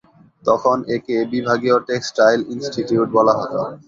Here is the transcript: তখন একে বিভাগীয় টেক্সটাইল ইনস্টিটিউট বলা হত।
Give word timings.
তখন 0.43 0.77
একে 0.95 1.17
বিভাগীয় 1.33 1.77
টেক্সটাইল 1.87 2.39
ইনস্টিটিউট 2.53 3.07
বলা 3.17 3.33
হত। 3.39 3.53